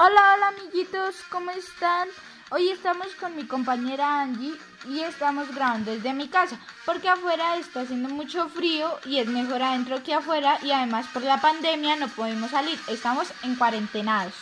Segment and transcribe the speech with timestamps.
[0.00, 2.06] Hola, hola amiguitos, ¿cómo están?
[2.50, 4.54] Hoy estamos con mi compañera Angie
[4.88, 6.56] y estamos grabando desde mi casa
[6.86, 11.24] porque afuera está haciendo mucho frío y es mejor adentro que afuera y además por
[11.24, 14.34] la pandemia no podemos salir, estamos en cuarentenados.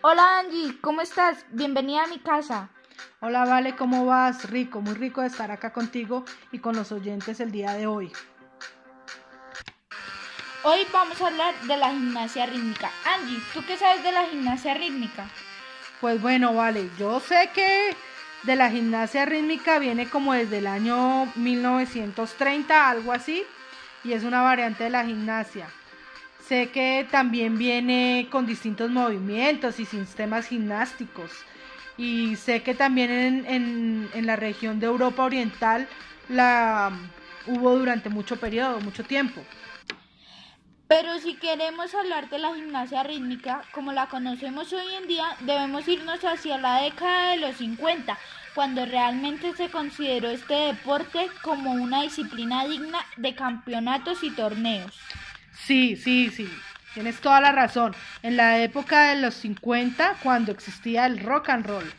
[0.00, 1.46] Hola Angie, ¿cómo estás?
[1.52, 2.70] Bienvenida a mi casa.
[3.20, 4.50] Hola Vale, ¿cómo vas?
[4.50, 8.12] Rico, muy rico de estar acá contigo y con los oyentes el día de hoy.
[10.66, 12.90] Hoy vamos a hablar de la gimnasia rítmica.
[13.04, 15.28] Angie, ¿tú qué sabes de la gimnasia rítmica?
[16.00, 17.94] Pues bueno, vale, yo sé que
[18.44, 23.42] de la gimnasia rítmica viene como desde el año 1930, algo así,
[24.04, 25.66] y es una variante de la gimnasia.
[26.48, 31.30] Sé que también viene con distintos movimientos y sistemas gimnásticos.
[31.98, 35.86] Y sé que también en, en la región de Europa Oriental
[36.30, 36.90] la
[37.46, 39.42] hubo durante mucho periodo, mucho tiempo.
[40.96, 45.88] Pero si queremos hablar de la gimnasia rítmica como la conocemos hoy en día, debemos
[45.88, 48.16] irnos hacia la década de los 50,
[48.54, 54.96] cuando realmente se consideró este deporte como una disciplina digna de campeonatos y torneos.
[55.66, 56.48] Sí, sí, sí,
[56.94, 57.92] tienes toda la razón.
[58.22, 61.92] En la época de los 50, cuando existía el rock and roll.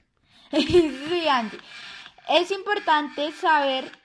[0.50, 1.56] sí, Andy.
[2.28, 3.99] Es importante saber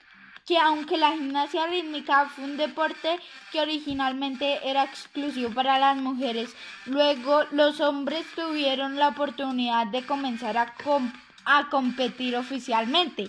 [0.46, 3.18] que aunque la gimnasia rítmica fue un deporte
[3.50, 6.54] que originalmente era exclusivo para las mujeres,
[6.86, 10.72] luego los hombres tuvieron la oportunidad de comenzar a,
[11.44, 13.28] a competir oficialmente.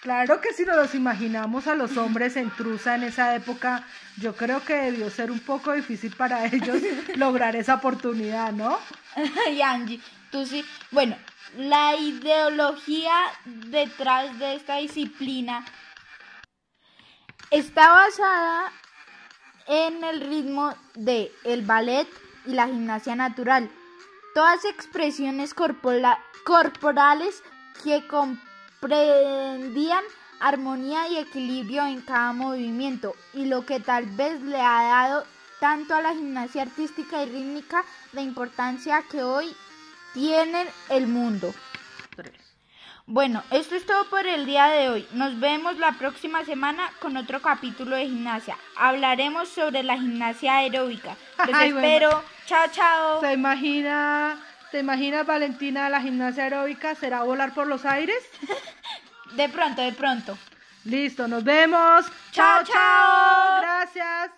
[0.00, 4.34] Claro que si nos los imaginamos a los hombres en Trusa en esa época, yo
[4.34, 6.82] creo que debió ser un poco difícil para ellos
[7.14, 8.80] lograr esa oportunidad, ¿no?
[9.52, 10.00] y Angie,
[10.32, 10.64] tú sí.
[10.90, 11.16] Bueno,
[11.56, 15.64] la ideología detrás de esta disciplina
[17.50, 18.72] está basada
[19.66, 22.08] en el ritmo de el ballet
[22.46, 23.70] y la gimnasia natural.
[24.34, 27.42] Todas expresiones corporales
[27.84, 30.02] que comprendían
[30.40, 35.24] armonía y equilibrio en cada movimiento y lo que tal vez le ha dado
[35.60, 39.54] tanto a la gimnasia artística y rítmica la importancia que hoy
[40.14, 41.54] tienen el mundo.
[43.06, 45.08] Bueno, esto es todo por el día de hoy.
[45.12, 48.56] Nos vemos la próxima semana con otro capítulo de gimnasia.
[48.76, 51.16] Hablaremos sobre la gimnasia aeróbica.
[51.46, 52.22] Los espero.
[52.46, 53.20] Chao, chao.
[53.20, 54.38] ¿Se imagina,
[54.70, 56.94] ¿Te imaginas, Valentina, la gimnasia aeróbica?
[56.94, 58.22] ¿Será volar por los aires?
[59.36, 60.38] de pronto, de pronto.
[60.84, 62.06] Listo, nos vemos.
[62.30, 63.60] Chao, chao.
[63.60, 64.30] Gracias.